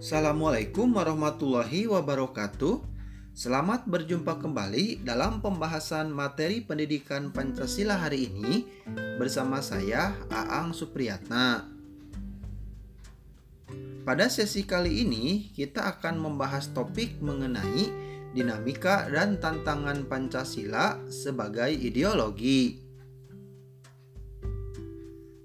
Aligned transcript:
Assalamualaikum 0.00 0.96
warahmatullahi 0.96 1.84
wabarakatuh. 1.84 2.80
Selamat 3.36 3.84
berjumpa 3.84 4.40
kembali 4.40 5.04
dalam 5.04 5.44
pembahasan 5.44 6.08
materi 6.08 6.64
pendidikan 6.64 7.28
Pancasila 7.28 8.00
hari 8.00 8.32
ini 8.32 8.64
bersama 9.20 9.60
saya 9.60 10.16
Aang 10.32 10.72
Supriyatna. 10.72 11.68
Pada 14.08 14.32
sesi 14.32 14.64
kali 14.64 15.04
ini 15.04 15.52
kita 15.52 15.92
akan 15.92 16.16
membahas 16.16 16.72
topik 16.72 17.20
mengenai 17.20 17.92
dinamika 18.32 19.04
dan 19.04 19.36
tantangan 19.36 20.08
Pancasila 20.08 20.96
sebagai 21.12 21.76
ideologi. 21.76 22.89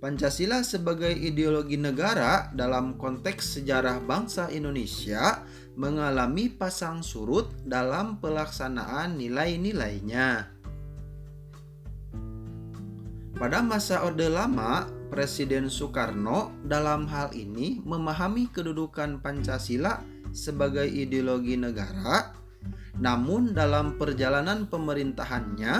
Pancasila 0.00 0.64
sebagai 0.64 1.12
ideologi 1.12 1.76
negara 1.76 2.48
dalam 2.56 2.96
konteks 2.96 3.60
sejarah 3.60 4.00
bangsa 4.00 4.48
Indonesia 4.48 5.44
mengalami 5.76 6.48
pasang 6.48 7.04
surut 7.04 7.52
dalam 7.68 8.16
pelaksanaan 8.16 9.20
nilai-nilainya. 9.20 10.48
Pada 13.36 13.60
masa 13.60 14.00
Orde 14.00 14.32
Lama, 14.32 14.88
Presiden 15.12 15.68
Soekarno 15.68 16.48
dalam 16.64 17.04
hal 17.04 17.36
ini 17.36 17.84
memahami 17.84 18.48
kedudukan 18.48 19.20
Pancasila 19.20 20.00
sebagai 20.32 20.88
ideologi 20.88 21.60
negara, 21.60 22.32
namun 22.96 23.52
dalam 23.52 24.00
perjalanan 24.00 24.64
pemerintahannya, 24.64 25.74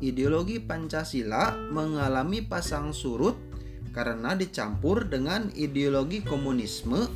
ideologi 0.00 0.56
Pancasila 0.56 1.52
mengalami 1.68 2.40
pasang 2.40 2.96
surut 2.96 3.47
karena 3.90 4.36
dicampur 4.36 5.08
dengan 5.08 5.50
ideologi 5.54 6.22
komunisme 6.22 7.08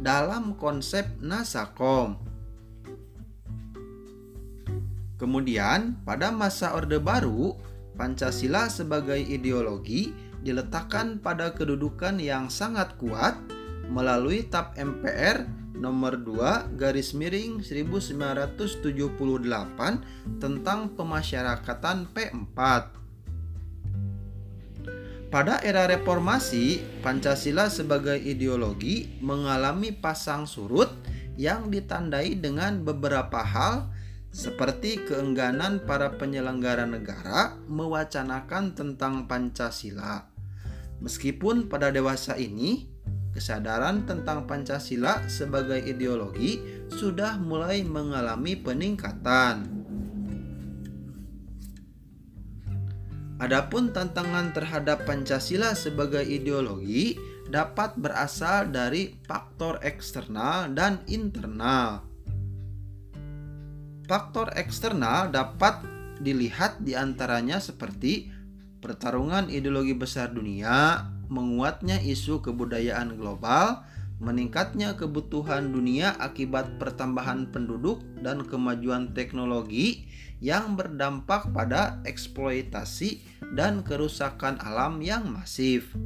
dalam 0.00 0.56
konsep 0.56 1.04
Nasakom. 1.20 2.16
Kemudian, 5.20 6.00
pada 6.08 6.32
masa 6.32 6.72
Orde 6.72 6.96
Baru, 6.96 7.52
Pancasila 8.00 8.72
sebagai 8.72 9.20
ideologi 9.20 10.16
diletakkan 10.40 11.20
pada 11.20 11.52
kedudukan 11.52 12.16
yang 12.16 12.48
sangat 12.48 12.96
kuat 12.96 13.36
melalui 13.92 14.48
TAP 14.48 14.80
MPR 14.80 15.44
nomor 15.76 16.16
2 16.16 16.80
garis 16.80 17.12
miring 17.12 17.60
1978 17.60 19.20
tentang 20.40 20.80
pemasyarakatan 20.96 22.08
P4 22.12 22.99
pada 25.30 25.62
era 25.62 25.86
reformasi, 25.86 26.82
Pancasila 27.06 27.70
sebagai 27.70 28.18
ideologi 28.18 29.14
mengalami 29.22 29.94
pasang 29.94 30.42
surut 30.42 30.90
yang 31.38 31.70
ditandai 31.70 32.34
dengan 32.34 32.82
beberapa 32.82 33.40
hal 33.40 33.94
seperti 34.34 35.06
keengganan 35.06 35.86
para 35.86 36.18
penyelenggara 36.18 36.82
negara 36.82 37.54
mewacanakan 37.70 38.74
tentang 38.74 39.30
Pancasila. 39.30 40.26
Meskipun 40.98 41.70
pada 41.70 41.94
dewasa 41.94 42.34
ini, 42.34 42.90
kesadaran 43.30 44.04
tentang 44.10 44.50
Pancasila 44.50 45.30
sebagai 45.30 45.78
ideologi 45.78 46.58
sudah 46.90 47.38
mulai 47.38 47.86
mengalami 47.86 48.58
peningkatan. 48.58 49.79
Adapun 53.40 53.88
tantangan 53.88 54.52
terhadap 54.52 55.08
Pancasila 55.08 55.72
sebagai 55.72 56.20
ideologi 56.20 57.16
dapat 57.48 57.96
berasal 57.96 58.68
dari 58.68 59.16
faktor 59.24 59.80
eksternal 59.80 60.68
dan 60.76 61.00
internal. 61.08 62.04
Faktor 64.04 64.52
eksternal 64.60 65.32
dapat 65.32 65.80
dilihat 66.20 66.84
di 66.84 66.92
antaranya 66.92 67.56
seperti 67.64 68.28
pertarungan 68.84 69.48
ideologi 69.48 69.96
besar 69.96 70.36
dunia, 70.36 71.08
menguatnya 71.32 71.96
isu 71.96 72.44
kebudayaan 72.44 73.16
global, 73.16 73.80
meningkatnya 74.20 75.00
kebutuhan 75.00 75.72
dunia 75.72 76.12
akibat 76.20 76.76
pertambahan 76.76 77.48
penduduk 77.48 78.04
dan 78.20 78.44
kemajuan 78.44 79.16
teknologi 79.16 80.04
yang 80.44 80.76
berdampak 80.76 81.48
pada 81.56 82.04
eksploitasi 82.04 83.24
dan 83.56 83.80
kerusakan 83.80 84.60
alam 84.60 85.00
yang 85.00 85.24
masif. 85.32 85.96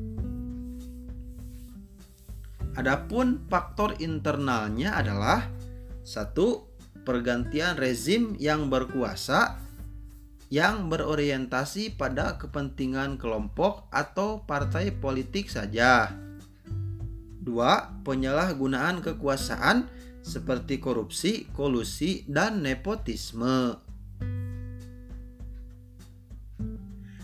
Adapun 2.75 3.47
faktor 3.47 3.95
internalnya 4.03 4.99
adalah 4.99 5.47
satu 6.03 6.67
pergantian 7.07 7.79
rezim 7.79 8.35
yang 8.39 8.67
berkuasa 8.67 9.63
yang 10.51 10.87
berorientasi 10.91 11.99
pada 11.99 12.39
kepentingan 12.39 13.19
kelompok 13.19 13.91
atau 13.91 14.43
partai 14.43 14.95
politik 14.95 15.51
saja. 15.51 16.11
Dua, 17.45 17.93
penyalahgunaan 18.09 19.05
kekuasaan 19.05 19.93
seperti 20.25 20.81
korupsi, 20.81 21.45
kolusi, 21.53 22.25
dan 22.25 22.65
nepotisme. 22.65 23.77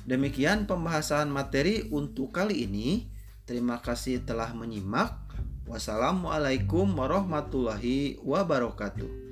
Demikian 0.05 0.69
pembahasan 0.69 1.33
materi 1.33 1.89
untuk 1.89 2.37
kali 2.37 2.69
ini. 2.69 3.09
Terima 3.49 3.81
kasih 3.81 4.21
telah 4.29 4.53
menyimak. 4.53 5.17
Wassalamualaikum 5.65 6.85
warahmatullahi 6.93 8.21
wabarakatuh. 8.21 9.30